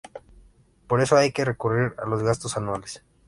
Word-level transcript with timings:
Por 0.87 0.99
eso 0.99 1.15
hay 1.15 1.31
que 1.31 1.45
recurrir 1.45 1.93
a 1.99 2.07
los 2.07 2.23
gastos 2.23 2.57
anuales. 2.57 3.03